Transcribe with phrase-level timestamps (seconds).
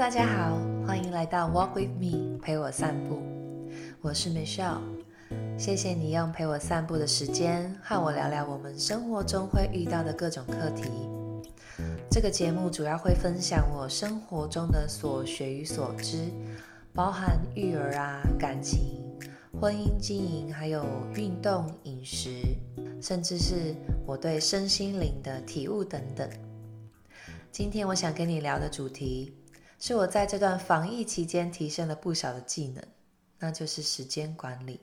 [0.00, 3.22] 大家好，欢迎来到 Walk with me，陪我散步。
[4.00, 4.80] 我是 Michelle，
[5.58, 10.88] 谢谢你用陪我散步的时间和我聊聊我们生活中会遇到的各种课题。
[12.10, 16.30] 这个节目主要会分享我生活中的所学与所知，
[16.94, 19.04] 包含育儿啊、感情、
[19.60, 20.82] 婚姻经营，还有
[21.14, 22.40] 运动、饮食，
[23.02, 23.74] 甚至是
[24.06, 26.26] 我对身心灵的体悟等等。
[27.52, 29.34] 今天我想跟你聊的主题，
[29.82, 32.84] 是我在这段防疫期间提升了不少的技能，
[33.38, 34.78] 那就是时间管理。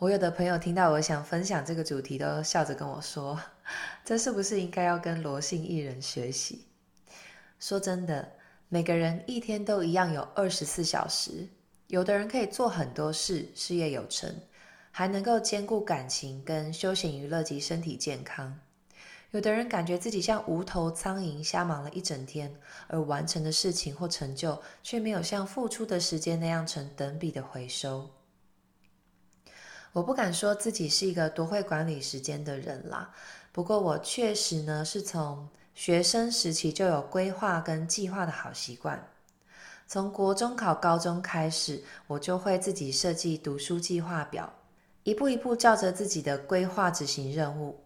[0.00, 3.40] 我有的朋友听到我想分享这个主题，都笑着跟我说
[4.04, 6.66] ：“这是不是应该要跟罗姓艺人学习？”
[7.60, 8.28] 说真的，
[8.68, 11.48] 每个人一天都一样有二十四小时，
[11.86, 14.34] 有的人可以做很多事，事业有成，
[14.90, 18.58] 还能够兼顾感情跟休闲娱乐及身体健康。
[19.32, 22.54] 有的人感觉自己像无头苍蝇，瞎忙了一整天，
[22.86, 28.08] 而完成的事情或成就却没有像付出的时间那样成等比的回收。
[29.92, 33.12] 我不敢说自己是一个多会管理时间的人啦，
[33.50, 39.08] 不过我确实呢是从学生时期就有规划跟计划的好习惯。
[39.88, 44.52] 从国中考高中开始，我就会自己设计读书计划表，
[45.02, 47.85] 一步一步照着自己的规划执行任务。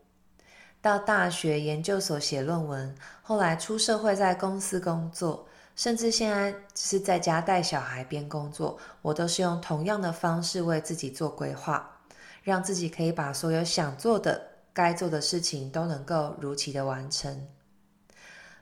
[0.82, 11.98] 到大学研究所写论文，后来出社会在公司工作，甚至现在只是在家带小孩边工作，我都是用同样的方式为自己做规划，
[12.42, 14.40] 让自己可以把所有想做的、
[14.72, 17.46] 该做的事情都能够如期的完成。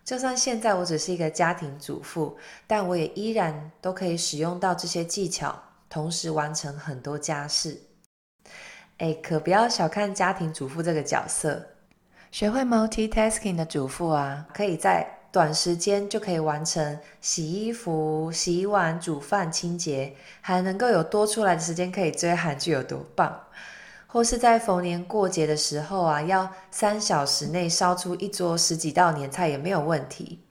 [0.05, 5.57] 就算现在我只是一个家庭主妇，但我也依然都可以使用到这些技巧，
[5.89, 7.81] 同时完成很多家事。
[8.97, 11.65] 哎，可不要小看家庭主妇这个角色。
[12.31, 23.41] 学会 multitasking 的主妇啊，可以在短时间就可以完成洗衣服、洗碗、煮饭、清洁，还能够有多出来的时间可以追韩剧，有多棒？
[24.07, 30.43] 或是在逢年过节的时候啊，要三小时内烧出一桌十几道年菜也没有问题。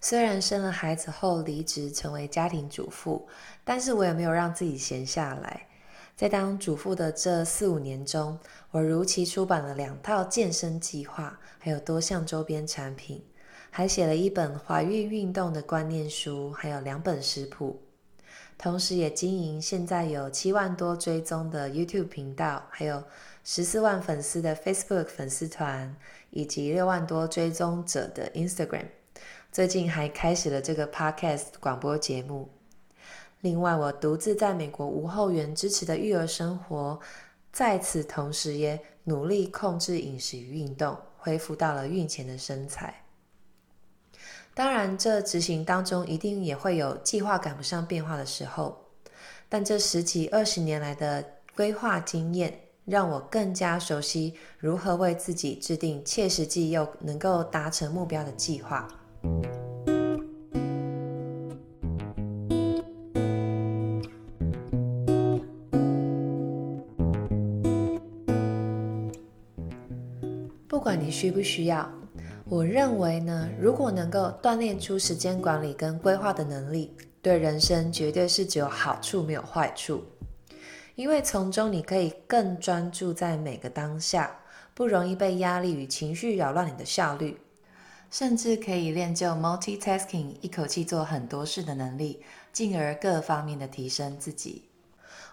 [0.00, 3.28] 虽然生了孩子后离职成为家庭主妇，
[3.64, 5.67] 但是我也没有让自己闲下来。
[6.18, 8.36] 在当主妇的这四五年中，
[8.72, 13.22] 我如期出版了两套健身计划，还有多项周边产品，
[13.70, 17.80] 还写了一本怀孕运动的观念书，还有两本食谱。
[18.58, 23.04] 同时，也经营现在有七万多追踪的 YouTube 频道，还有
[23.44, 25.94] 十四万粉丝的 Facebook 粉丝团，
[26.30, 28.86] 以及六万多追踪者的 Instagram。
[29.52, 32.48] 最近还开始了这个 Podcast 广播节目。
[33.40, 36.98] 另外，我独自在美国无后援支持的育儿生活，
[37.52, 43.04] 在此同时也努力控制饮食与运动，恢复到了孕前的身材。
[44.54, 48.76] 当然，这执行当中一定也会有计划赶不上变化的时候，
[49.48, 51.24] 但这十几二十年来的
[51.54, 58.88] 规划经验，让我更加熟悉如何为自己制定切实际又能够达成目标的计划。
[71.08, 71.90] 你需不需要，
[72.44, 80.04] 我认为呢，如果能够锻炼出时间管理跟规划的能力，对人生绝对是只有好处没有坏处。
[80.96, 84.38] 因为从中你可以更专注在每个当下，
[84.74, 87.40] 不容易被压力与情绪扰乱你的效率，
[88.10, 94.66] 甚至可以练就 multitasking 一口气做很多事的能力，进而各方面的提升自己。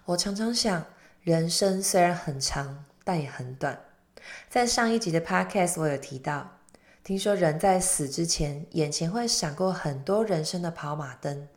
[0.06, 0.86] 我常常想，
[1.22, 3.78] 人生虽然很长，但也很短。
[4.50, 6.60] 在上一集的 Podcast，我有提到，
[7.04, 11.48] 听说人在死之前，眼前会闪过很多人生的跑马灯，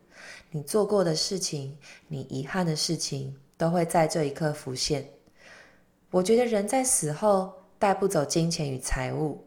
[0.51, 1.77] 你做过的事情，
[2.07, 5.09] 你遗憾的事情，都会在这一刻浮现。
[6.11, 9.45] 我觉得人在死后带不走金钱与财物，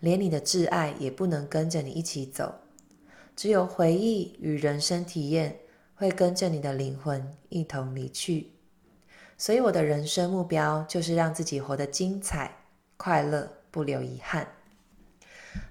[0.00, 2.54] 连你的挚爱也不能跟着你一起走，
[3.34, 5.58] 只有回忆与人生体验
[5.94, 8.55] 会跟着你的灵魂一同离去。
[9.38, 12.56] 所以我的人生目标就是让自己活得精彩、
[12.96, 14.48] 快乐，不留遗憾。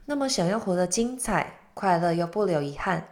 [0.06, 3.08] 那么，想要活得精彩、快乐又不留遗憾，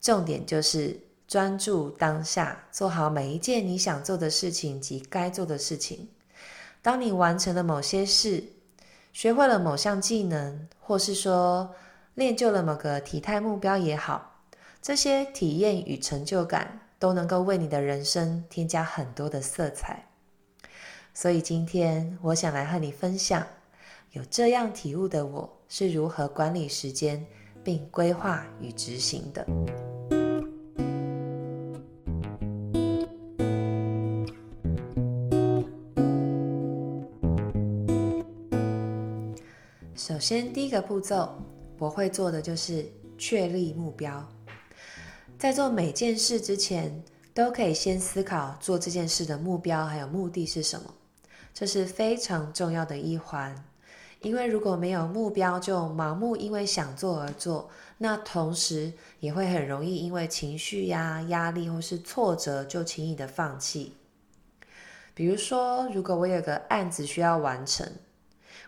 [0.00, 6.08] 重点就是专注当下，做好每一件你想做的事情及该做的事情。
[6.80, 8.44] 当你完成了某些事，
[9.12, 11.74] 学会了某项技能，或是说
[12.14, 14.40] 练就了某个体态目标也好，
[14.80, 20.06] 这些体验与成就感，都能够为你的人生添加很多的色彩，
[21.12, 23.46] 所以今天我想来和你分享，
[24.12, 27.24] 有这样体悟的我是如何管理时间，
[27.62, 29.46] 并规划与执行的。
[39.94, 41.36] 首先，第一个步骤
[41.78, 42.86] 我会做的就是
[43.18, 44.26] 确立目标。
[45.46, 50.92] 在做每件事之前，都可以先思考做这件事的目标还有目的是什么，
[51.54, 53.54] 这是非常重要的一环。
[54.22, 63.94] 因为如果没有目标就盲目因为想做而做，那同时也会很容易因为情绪呀、压力或是挫折就轻易的放弃。
[65.14, 67.88] 比如说，如果我有个案子需要完成，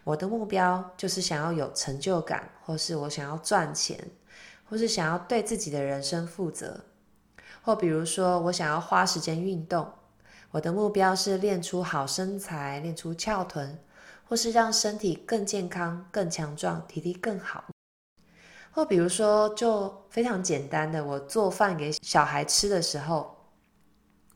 [0.05, 3.99] 我的目标就是想要有成就感，或是我想要赚钱。
[4.69, 6.85] 或是想要对自己的人生负责，
[7.63, 9.91] 或比如说我想要花时间运动，
[10.51, 13.79] 我的目标是练出好身材，练出翘臀，
[14.29, 17.65] 或是让身体更健康、更强壮、体力更好。
[18.71, 23.37] 或比如说，就非常简单的，我做饭给小孩吃的时候，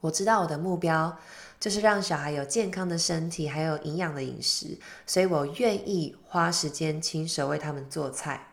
[0.00, 1.16] 我知道我的目标
[1.60, 8.51] 就是让小孩有健康的身体，还有营养的饮食，所以我愿意花时间亲手为他们做菜。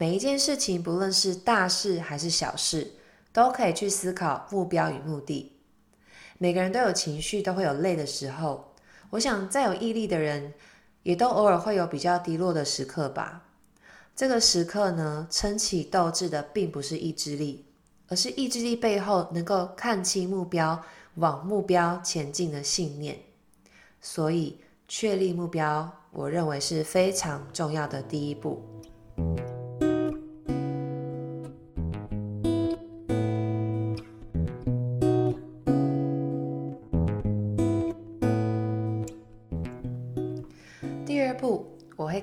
[0.00, 2.92] 每一件事情，不论是大事还是小事，
[3.32, 5.56] 都可以去思考目标与目的。
[6.38, 8.72] 每个人都有情绪，都会有累的时候。
[9.10, 10.54] 我想，再有毅力的人，
[11.02, 13.46] 也都偶尔会有比较低落的时刻吧。
[14.14, 17.66] 这个时刻呢，撑起斗志的并不是意志力，
[18.06, 20.80] 而是意志力背后能够看清目标、
[21.16, 23.18] 往目标前进的信念。
[24.00, 28.62] 所以，确立目标，我认为是非常重要的第一步。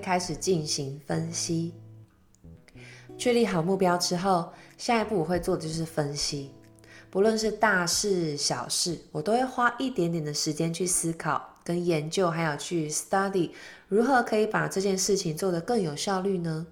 [0.06, 1.74] 开始进行分析，
[3.18, 6.52] 确立好目标之后，下一步我会做的就是分析。
[7.10, 13.50] 不论是大事小事，我都会花一点点的时间去思考、跟研究，还有去 study
[13.88, 16.68] 如何可以把这件事情做得更有效率呢？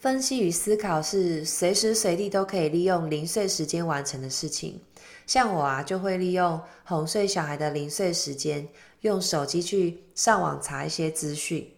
[0.00, 4.80] 分析与思考是随时随地都可以利用零碎时间完成的事情。
[5.26, 8.66] 像我啊，就会利用哄睡小孩的零碎时间。
[9.02, 11.72] 用手机去上网查一些资讯，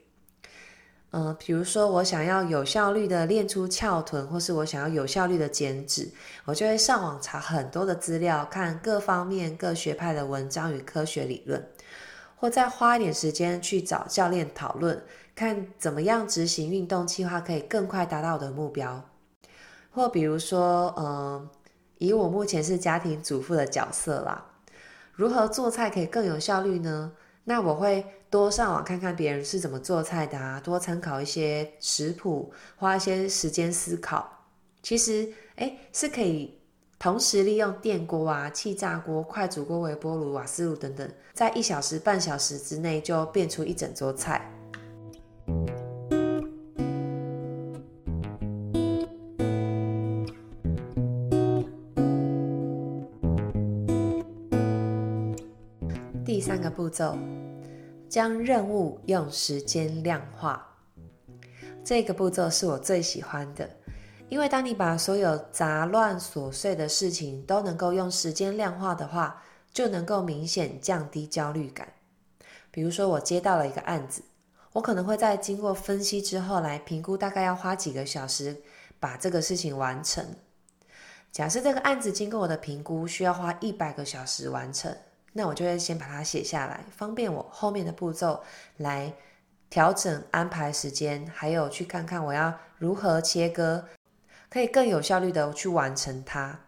[1.13, 6.11] 嗯、呃，比如说我想要有效率的练出翘臀，或是我想要有效率的减脂，
[6.47, 11.65] 我就会上网查很多的资料，看各方面各学派的文章与科学理论，
[12.35, 15.01] 或再花一点时间去找教练讨论，
[15.35, 19.03] 看怎么样执行运动计划可以更快达到我的目标。
[19.91, 21.49] 或比如说，嗯、
[21.99, 24.47] 以我目前是家庭主妇的角色啦。
[25.13, 27.13] 如何做菜可以更有效率呢？
[27.45, 34.47] 那我会多上网看看别人是怎么做菜的啊，多参考一些食谱，花一些时间思考。
[34.83, 36.59] 其实，诶，是可以
[36.99, 44.51] 同时利用电锅啊、气炸锅、快煮锅、微波炉、瓦斯炉等等，在一小时、半小时之内就变出一整桌菜。
[56.63, 57.19] 个步骤，
[58.09, 60.67] 将任务用时间量化。
[61.85, 63.69] 这个步骤是我最喜欢的，
[64.29, 69.43] 因为当你把所有杂乱琐碎的事情都能够用时间量化的话，
[69.73, 71.89] 就能够明显降低焦虑感。
[72.71, 74.23] 比如说，我接到了一个案子，
[74.73, 78.63] 我可能会在经过分析之后来评估，大概要花几个小时
[79.01, 80.25] 把这个事情完成。
[81.33, 84.95] 假设这个案子经过我的评估，需要花一百个小时完成。
[85.35, 88.43] 那我就会先把它写下来，方便我后面的步骤
[88.77, 89.15] 来
[89.71, 93.87] 调整安排时间，还有去看看我要如何切割，
[94.51, 96.61] 可以更有效率的去完成它。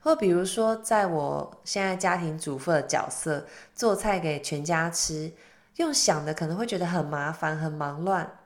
[0.00, 5.32] 或比如说，在我现在家庭主妇的角色，做菜给全家吃，
[5.76, 8.38] 用想的可能会觉得很麻烦、很忙乱，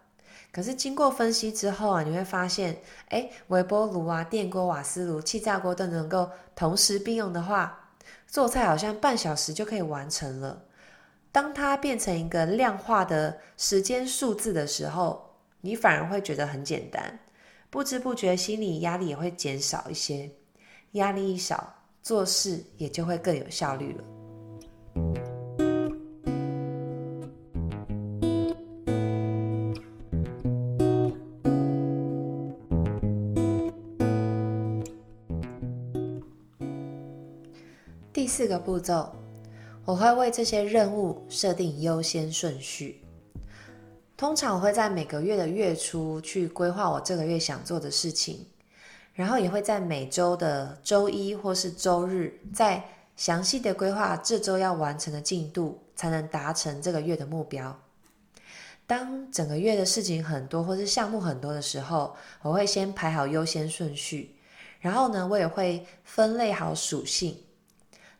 [0.52, 2.76] 可是经过分析之后啊，你会发现，
[3.08, 7.77] 诶，微波炉啊、电锅、瓦斯炉、气炸锅都能够同时并用的话。
[8.28, 10.62] 做菜好像半小时就可以完成了。
[11.32, 17.18] 当它变成一个量化的时间数字的时候，你反而会觉得很简单，
[17.70, 20.30] 不知不觉心理压力也会减少一些。
[20.92, 25.27] 压力一少，做事也就会更有效率了。
[38.38, 39.10] 四个步骤，
[39.84, 43.02] 我会为这些任务设定优先顺序。
[44.16, 48.46] 通常我会在每个月的月初去规划我这个月想做的事情，
[49.12, 52.80] 然后也会在每周的周一或是周日，再
[53.16, 57.76] 详细的规划这周要完成的进度，才能达成这个月的目标。
[58.86, 64.36] 当整个月的事情很多或是项目很多的时候，我会先排好优先顺序，
[64.78, 67.36] 然后呢，我也会分类好属性，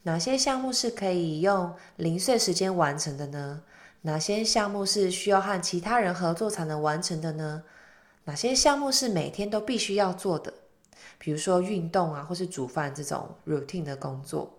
[0.08, 3.62] 哪些项目是可以用零碎时间完成的呢？
[4.00, 7.62] 哪些项目是需要和其他人合作才能完成的呢？
[8.24, 10.50] 哪些项目是每天都必须要做的？
[11.18, 14.58] 比如说运动啊，或是煮饭这种 routine 的工作。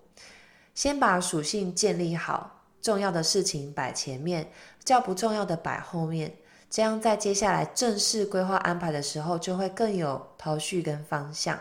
[0.75, 4.51] 先把属性建立好，重要的事情摆前面，
[4.85, 6.31] 较不重要的摆后面。
[6.69, 11.59] 这样在接下来正式规划安排的时候，就会更有头绪跟方向。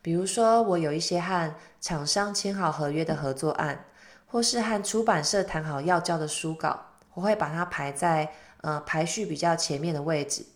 [0.00, 3.84] 比如说，我有一些和厂商签好合约的合作案。
[4.24, 6.80] 或是和出版社谈好要交的书稿，
[7.12, 10.46] 我会把它排在呃排序比较前面的位置。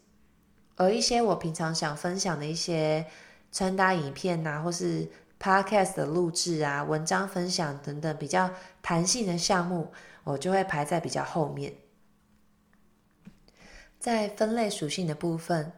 [0.77, 3.05] 而一些我平常想分享的一些
[3.53, 5.07] 穿搭影片呐、啊，或是
[5.39, 9.93] podcast 的录制啊、文章分享等等比较弹性的项目，
[10.25, 11.75] 我就会排在比较后面。
[14.01, 15.71] 在分类属性的部分，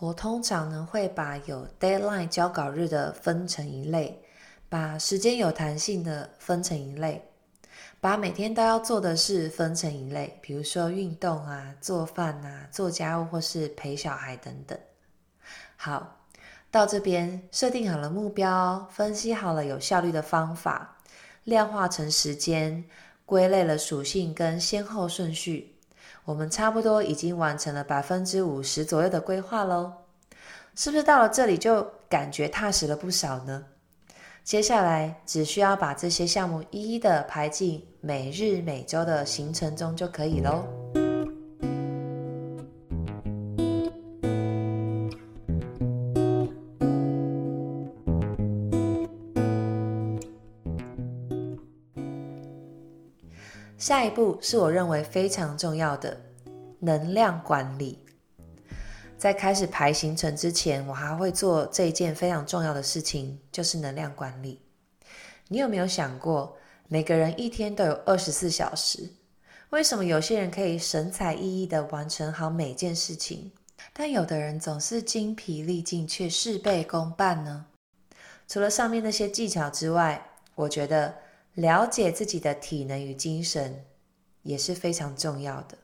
[0.00, 4.22] 我通常呢会把有 deadline 交稿日的分成一类，
[4.68, 7.24] 把时间有弹性的分成一类。
[8.00, 14.78] 把每天都要做的事分成一类，比如说运动啊、做饭啊、做家务或是陪小孩等等。
[15.74, 16.16] 好，
[16.70, 20.96] 到这边设定好了目标，分析好了有效率的方法，
[21.42, 22.84] 量化成时间，
[23.26, 25.74] 归类了属性跟先后顺序，
[26.24, 29.92] 我们差不多已经完成了百分之五十左右的规划喽。
[30.76, 33.64] 是不是到了这里就感觉踏实了不少呢？
[34.48, 40.64] 接下来只需要把这些项目一一的排进每日每周的行程中就可以喽。
[53.76, 56.18] 下一步是我认为非常重要的
[56.80, 58.07] 能量管理。
[59.18, 64.62] 在开始排行程之前，我还会做这一件非常重要的事情，就是能量管理。
[65.48, 66.56] 你有没有想过，
[66.86, 69.10] 每个人一天都有二十四小时，
[69.70, 73.50] 为什么有些人可以神采奕奕地完成好每件事情，
[73.92, 77.66] 但有的人总是精疲力尽却事倍功半呢？
[78.46, 81.12] 除了上面那些技巧之外，我觉得
[81.54, 83.84] 了解自己的体能与精神
[84.42, 85.76] 也是非常重要的。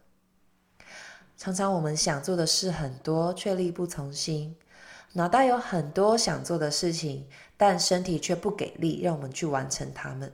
[1.37, 4.57] 常常我们想做的事很多，却力不从心，
[5.13, 7.27] 脑袋有很多想做的事情，
[7.57, 10.33] 但身体却不给力，让我们去完成它们。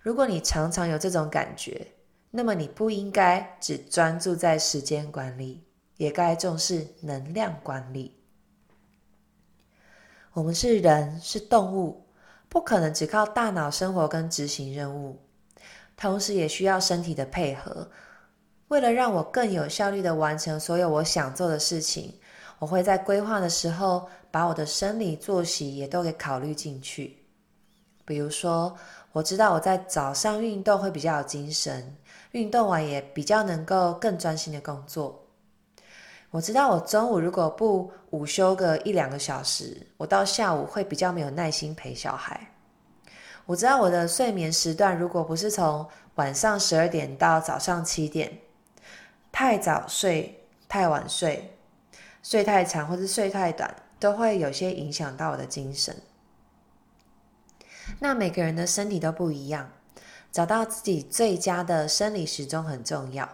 [0.00, 1.88] 如果你常常有这种感觉，
[2.30, 5.62] 那么你不应该只专注在时间管理，
[5.98, 8.16] 也该重视能量管理。
[10.32, 12.06] 我们是人，是动物，
[12.48, 15.20] 不可能只靠大脑生活跟执行任务，
[15.96, 17.90] 同时也需要身体的配合。
[18.72, 22.10] 为了让我更有效率地完成所有我想做的事情，
[22.58, 27.18] 我会在规划的时候把我的生理作息也都给考虑进去。
[28.06, 28.74] 比如说，
[29.12, 31.94] 我知道我在早上运动会比较有精神，
[32.30, 35.22] 运动完也比较能够更专心的工作。
[36.30, 42.40] 我知道我中午如果不午休个一两个小时，我到下午会比较没有耐心陪小孩。
[43.44, 48.32] 我知道我的睡眠时段如果不是从晚上十二点到早上七点。
[49.42, 51.58] 太早睡、太晚睡、
[52.22, 55.96] 睡太长或者睡太短，都会有些影响到我的精神。
[57.98, 59.72] 那每个人的身体都不一样，
[60.30, 63.28] 找到自己最佳的生理时钟很重要。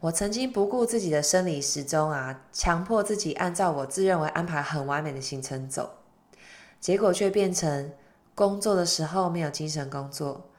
[0.00, 5.90] 我曾经不顾自己的生理时钟啊，强迫自己按照我自认为安排很完美的行程走，
[6.78, 7.90] 结果却变成
[8.34, 10.50] 工作的时候没有精神工作，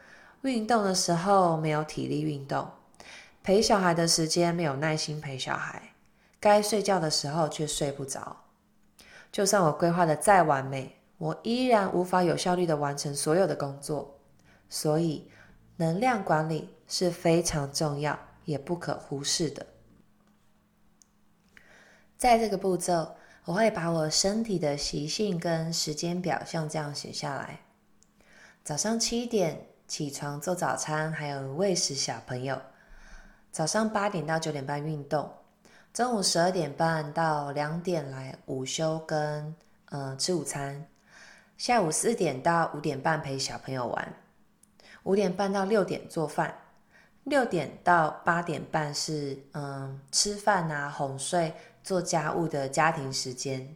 [0.42, 2.68] 运动的时候没有体力运动。
[3.44, 5.94] 陪小孩的时间没有耐心陪小孩，
[6.40, 8.38] 该睡觉的时候却睡不着。
[9.34, 14.18] 就算我规划的再完美，我依然无法有效率的完成所有的工作。
[14.70, 15.30] 所以，
[15.76, 19.68] 能量管理是非常重要也不可忽视的。
[22.18, 27.60] 在这个步骤，我会把我身体的习性跟时间表像这样写下来：
[28.64, 32.62] 早上七点起床做早餐，还有喂食小朋友。
[33.54, 35.32] 早上八点到九点半运动，
[35.94, 39.56] 中午十二点半到两点来午休跟
[39.90, 40.88] 呃吃午餐，
[41.56, 44.14] 下午四点到五点半陪小朋友玩，
[45.04, 46.52] 五点半到六点做饭，
[47.26, 53.76] 六点到八点半是嗯吃饭啊、哄睡、做家务的家庭时间，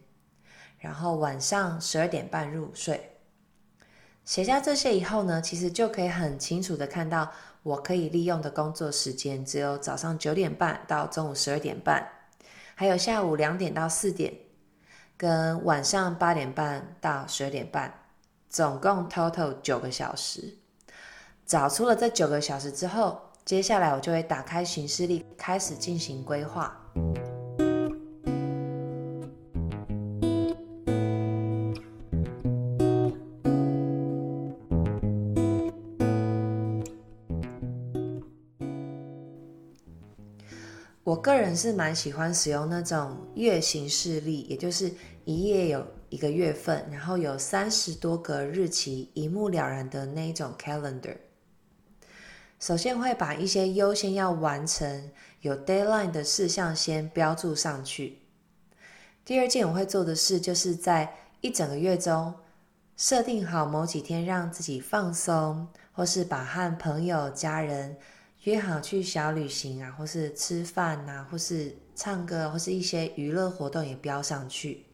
[0.80, 3.12] 然后晚上十二点半入睡。
[4.24, 7.32] 写下这些以后呢，其实就可以很清楚的看到，
[7.68, 12.08] 我可以利用的工作时间只有早上九点半到中午十二点半，
[12.74, 14.32] 还有下午两点到四点，
[15.18, 17.92] 跟晚上八点半到十二点半，
[18.48, 20.56] 总共 total 九个小时。
[21.44, 26.74] 找出了这九个小时之后，接下来我就会打开行事历，开始进行规划。
[41.08, 44.92] 我个人是蛮喜欢使用那种月行事历，也就是
[45.24, 51.16] 一页有一个月份，然后有三十多个日期，一目了然的那种 calendar。
[52.60, 55.10] 首先会把一些优先要完成、
[55.40, 58.18] 有 deadline 的事项先标注上去。
[59.24, 62.34] 第二件我会做的事，就是在一整个月中
[62.98, 67.96] 设定好某几天让自己放松，或是把和朋友、家人。
[68.48, 74.86] 约好去小旅行啊，或是吃饭啊，或是唱歌，或是一些娱乐活动也标上去，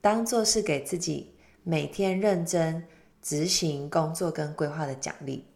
[0.00, 1.32] 当做是给自己
[1.62, 2.84] 每天认真
[3.22, 5.46] 执行工作跟规划的奖励。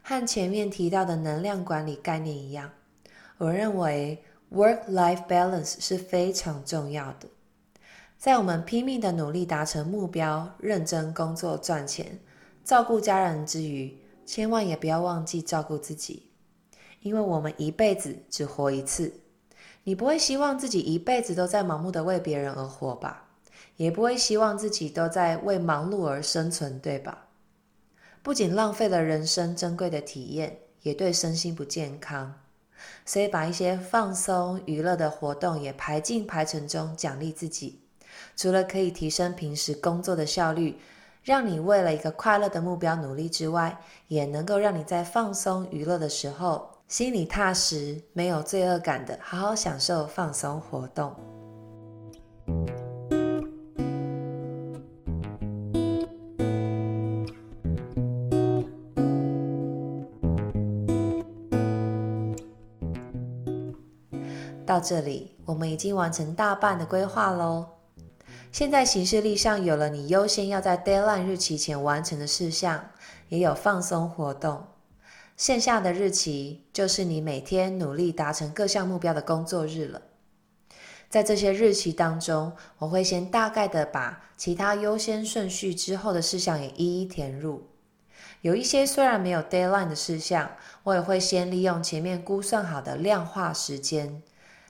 [0.00, 2.72] 和前面提到的能量管理概念一样，
[3.36, 7.28] 我认为 work-life balance 是非常重要的。
[8.16, 12.18] 在我们拼命的努力达成目标、认真工作赚钱、
[12.64, 13.96] 照顾家人之余，
[14.32, 16.30] 千万也不要忘记照顾自己，
[17.02, 19.12] 因为我们一辈子只活一次。
[19.84, 23.28] 你不会希望自己一辈子都在盲目的为别人而活吧？
[23.76, 27.26] 也不会希望自己都在为忙碌而生存，对吧？
[28.22, 32.40] 不仅浪费了人生珍贵的体验，也对身心不健康。
[33.04, 37.82] 所以把一些放松娱乐的活动也排进排程中，奖励自己。
[38.34, 40.78] 除了可以提升平时工作的效率。
[41.22, 51.14] 让你为了一个快乐的目标努力之外，也能够让你在放松娱乐的时候心里踏实，没有罪恶感的好好享受放松活动。
[64.64, 67.66] 到这里，我们已经完成大半的规划喽。
[68.52, 72.90] 现在行事历上有了你优先要在 deadline 日期前完成的事项，
[73.30, 74.66] 也有放松活动。
[75.38, 80.02] 剩下的日期就是你每天努力达成各项目标的工作日了。
[81.08, 87.68] 在这些日期当中，我会先大概的把其他优先顺序之后的事项也一一填入。
[88.42, 90.50] 有一些虽然没有 deadline 的事项，
[90.82, 94.22] 我也会先利用前面估算好的量化时间。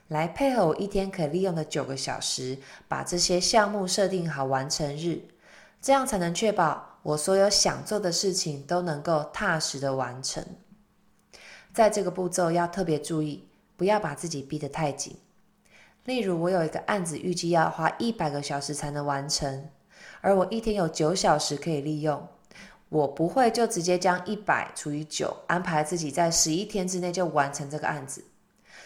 [0.07, 5.21] 来配合我一天可利用的九个小时，把这些项目设定好完成日，
[5.81, 10.45] 这样才能确保我所有想做的事情都能够踏实的完成。
[11.73, 15.17] 在这个步骤要特别注意，不要把自己逼得太紧。
[16.05, 19.69] 例如，我有一个案子预计要花一百个小时才能完成，
[20.21, 22.27] 而我一天有九小时可以利用，
[22.89, 28.23] 我不会就直接将一百除以九，安排自己在十一天之内就完成这个案子。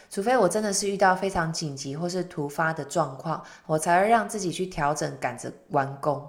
[0.10, 6.28] 除非我真的是遇到非常紧急或是突发的状况，我才会让自己去调整，赶着完工。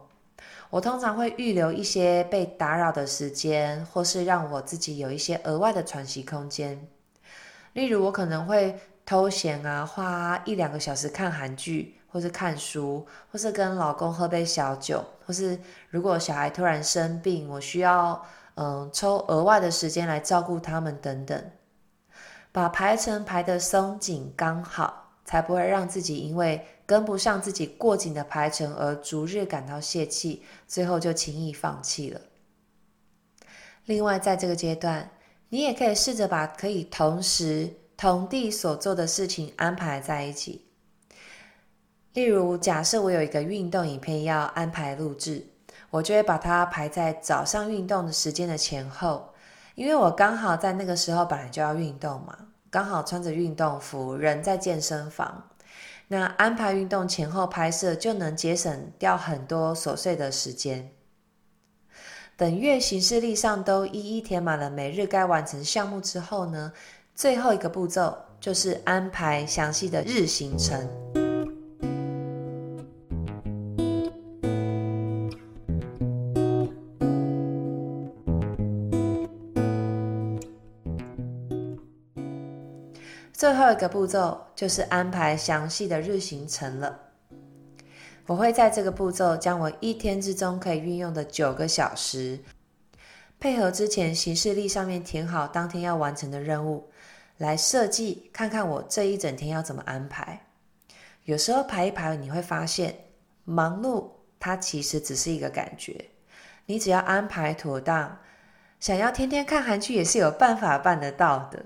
[0.70, 6.86] 我通常会预留一些被打扰的时间，或是让我自己有一些额外的喘息空间。
[7.72, 18.22] 例如，我可能会偷闲啊，花一两个小时看韩剧，或是看书，或是跟老公喝杯小酒，或是如果小孩突然生病，我需要
[18.56, 21.42] 嗯抽额外的时间来照顾他们等等。
[22.50, 32.20] 把排程排得松紧刚好，才不会让自己因为跟不上自己过紧的排程而逐日感到泄气，最后就轻易放弃了。
[33.84, 35.10] 另外，在这个阶段，
[35.50, 40.64] 你也可以试着把可以同时同地所做的事情安排在一起。
[42.14, 45.46] 例如，假设我有一个运动影片要安排录制，
[45.90, 49.27] 我就会把它排在早上运动的时间的前后。
[49.78, 52.36] 因为我刚好在那个时候本来就要运动嘛，
[52.68, 55.50] 刚好穿着运动服，人在健身房，
[56.08, 60.90] 那安排运动前后拍摄就能节省掉很多琐碎的时间。
[62.36, 66.72] 等月行事历上都一一填满了每日该完成项目之后呢，
[67.14, 70.88] 最后一个步骤就是安排详细的日行程。
[83.48, 87.00] 最后一个步骤就是安排详细的日行程了。
[88.26, 92.38] 我会在这个步骤将我一天之中可以运用的九个小时，
[93.40, 96.90] 配合之前行事历上面填好当天要完成的任务，
[97.38, 100.38] 来设计看看我这一整天要怎么安排。
[101.24, 102.94] 有时候排一排，你会发现
[103.44, 106.10] 忙碌它其实只是一个感觉，
[106.66, 108.18] 你只要安排妥当。
[108.78, 111.64] 想要天天看韩剧也是有办法办得到的，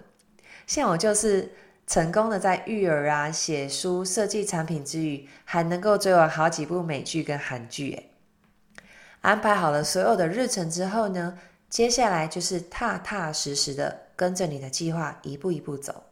[0.65, 1.53] 像我就是
[1.87, 7.93] 成功的在育儿啊、写书、设计产品之余，还能够追完好几部美剧跟韩剧。
[7.93, 8.85] 哎，
[9.21, 16.05] 安排好了所有的日程之后呢，接下来就是踏踏实实的跟着你的计划一步一步走。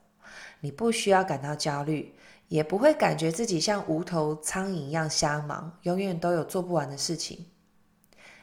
[0.60, 2.14] 你不需要感到焦虑，
[2.48, 7.46] 也不会感觉自己像无头苍蝇一样瞎忙，永远都有做不完的事情，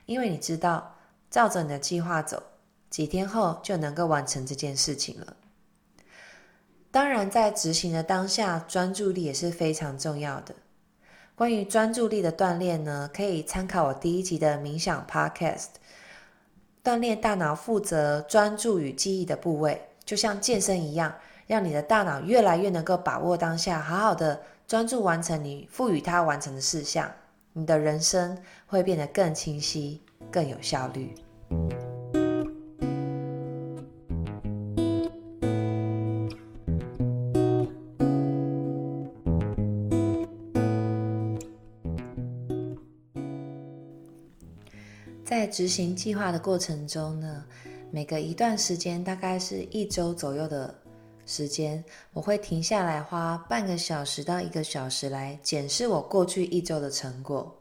[0.06, 0.94] 因为你知道。
[1.30, 2.42] 照着你的计划走，
[2.90, 5.36] 几天后就能够完成这件事情了。
[6.91, 10.56] 当然，在执行的当下，专注力也是非常重要的。
[11.36, 15.67] 关于专注力的锻炼呢，可以参考我第一集的冥想 Podcast。
[16.84, 21.13] 锻炼大脑负责专注与记忆的部位，就像健身一样，
[21.45, 27.12] 让你的大脑越来越能够把握当下，好好的专注完成你赋予它完成的事项，
[27.54, 30.02] 你的人生会变得更清晰。
[30.32, 31.13] 更有效率。
[45.48, 47.44] 执行计划的过程中呢，
[47.90, 50.76] 每隔一段时间，大概是一周左右的
[51.26, 51.84] 时间，
[52.14, 57.54] 我会停下来，花半个小时到一个小时来检视我过去一周的成果。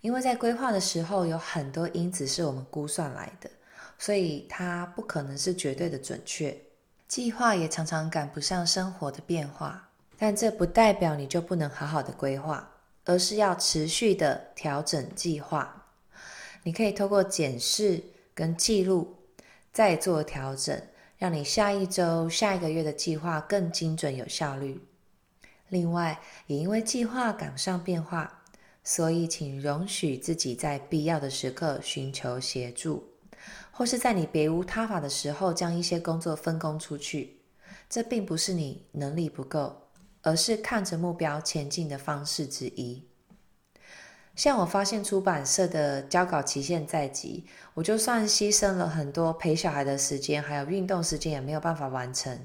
[0.00, 3.50] 因为在规划的时候，有很多因子是我们估算来的，
[3.98, 6.56] 所以它不可能是绝对的准确。
[7.06, 12.66] 计划也常常赶不上生活的变化，但这不代表你就不能好好的规划，
[13.04, 15.79] 而是要持续的调整计划。
[16.62, 18.02] 你可以透过检视
[18.34, 19.16] 跟记录，
[19.72, 20.80] 再做调整，
[21.16, 24.80] 让你下一周、下一个月的计划更精准有效率。
[25.68, 28.38] 另外，也因为计划赶上变化。
[28.82, 33.04] 所以，请容许自己在必要的时刻寻求协助，
[33.70, 37.36] 或是在你别无他法的时候，将一些工作分工出去。
[37.90, 39.82] 这并不是你能力不够，
[40.22, 43.04] 而是看着目标前进的方式之一。
[44.40, 52.38] 像我发现出版社的交稿期限在即，我就算牺牲了很多陪小孩的时间，还有运动时间，也没有办法完成。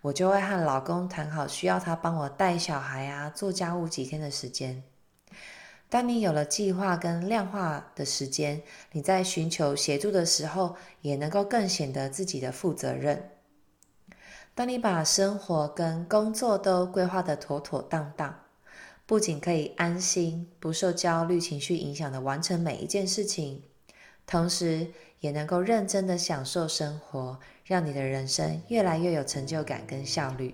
[0.00, 4.82] 我就会和老公谈好，需要他帮我带小孩啊，做家务几天的时间。
[5.88, 13.30] 当你有了计划跟量化的时间，你在寻求协助的时候，也能够更显得自己的负责任。
[14.52, 18.34] 当你把生活跟工作都规划得妥妥当当，
[19.08, 23.62] 不仅可以安心、不受焦虑情绪影响的完成每一件事情，
[24.26, 24.88] 同时
[25.20, 30.52] 也能够认真的享受生活，让你的人生越来越有成就感跟效率。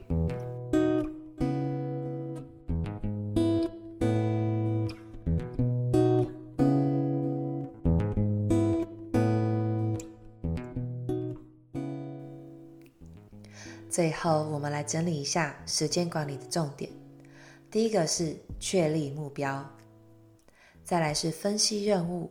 [13.88, 17.01] 最后，我们来整理一下时间管理的重点。
[17.72, 19.66] 第一个是确立目标，
[20.84, 22.30] 再来是分析任务，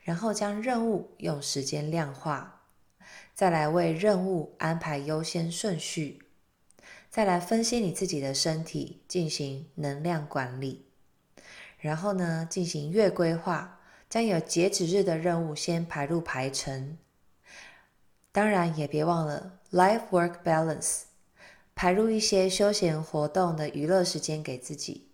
[0.00, 2.62] 然后将任务用时间量化，
[3.34, 6.22] 再来为任务安排优先顺序，
[7.10, 10.86] 再来分析你自己的身体，进行能量管理，
[11.78, 16.96] 然后呢，进行月规划，将有截止日的任务先排入排程。
[18.32, 21.02] 当然，也别忘了 life-work balance，
[21.76, 25.10] 排入一些休闲活动的娱乐时间给自己。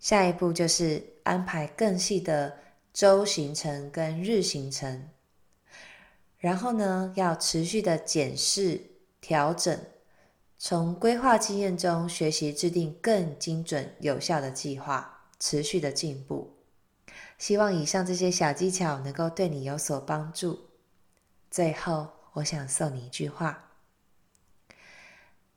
[0.00, 2.58] 下一步就是安排更细的
[2.92, 5.10] 周行程跟日行程，
[6.38, 8.80] 然后呢，要持续的检视、
[9.20, 9.78] 调整，
[10.56, 16.56] 从规划经验中学习制定更精准、有效的计划，持续的进步。
[17.36, 20.58] 希望以上这些小技巧能够对你有所帮助。
[21.50, 23.73] 最后，我想送你一句话：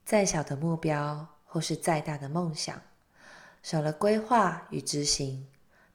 [0.07, 2.81] 再小的目标或是再大的梦想，
[3.61, 5.45] 少了规划与执行，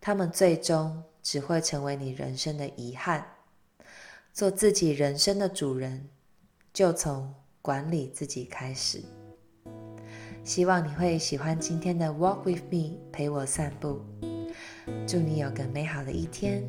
[0.02, 3.26] 他们最终只会成为你人生的遗憾。
[4.30, 6.10] 做自己人生的主人，
[6.74, 9.02] 就从管理自己开始。
[10.44, 14.02] 希望你会喜欢今天的 Walk with me，陪我散步。
[15.08, 16.62] 祝你有个美好的一天，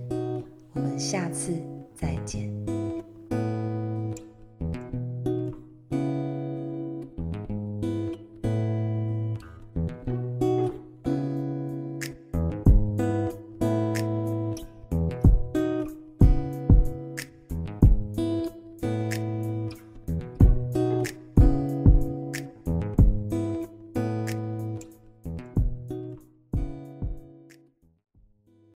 [0.71, 1.61] 我们下次
[1.93, 2.82] 再见。